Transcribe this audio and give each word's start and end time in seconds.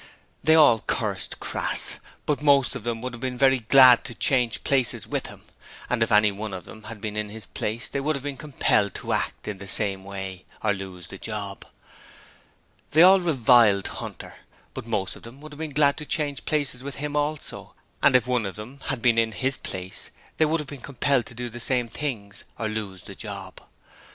They 0.43 0.55
all 0.55 0.79
cursed 0.79 1.39
Crass, 1.39 1.97
but 2.25 2.41
most 2.41 2.75
of 2.75 2.83
them 2.83 3.03
would 3.03 3.13
have 3.13 3.19
been 3.21 3.37
very 3.37 3.59
glad 3.59 4.03
to 4.05 4.15
change 4.15 4.63
places 4.63 5.05
with 5.05 5.27
him: 5.27 5.43
and 5.91 6.01
if 6.01 6.11
any 6.11 6.31
one 6.31 6.55
of 6.55 6.65
them 6.65 6.85
had 6.85 7.01
been 7.01 7.15
in 7.15 7.29
his 7.29 7.45
place 7.45 7.87
they 7.87 7.99
would 8.01 8.15
have 8.15 8.23
been 8.23 8.35
compelled 8.35 8.95
to 8.95 9.13
act 9.13 9.47
in 9.47 9.59
the 9.59 9.67
same 9.67 10.03
way 10.03 10.45
or 10.63 10.73
lose 10.73 11.05
the 11.05 11.19
job. 11.19 11.65
They 12.93 13.03
all 13.03 13.19
reviled 13.19 13.89
Hunter, 13.99 14.33
but 14.73 14.87
most 14.87 15.15
of 15.15 15.21
them 15.21 15.39
would 15.41 15.51
have 15.51 15.59
been 15.59 15.69
glad 15.69 15.97
to 15.97 16.05
change 16.07 16.45
places 16.45 16.81
with 16.81 16.95
him 16.95 17.15
also: 17.15 17.75
and 18.01 18.15
if 18.15 18.25
any 18.27 18.31
one 18.31 18.47
of 18.47 18.55
them 18.55 18.79
had 18.85 19.03
been 19.03 19.19
in 19.19 19.33
his 19.33 19.55
place 19.55 20.09
they 20.37 20.45
would 20.45 20.59
have 20.59 20.65
been 20.65 20.81
compelled 20.81 21.27
to 21.27 21.35
do 21.35 21.47
the 21.47 21.59
same 21.59 21.87
things, 21.87 22.43
or 22.57 22.67
lose 22.69 23.03
the 23.03 23.13
job. 23.13 23.61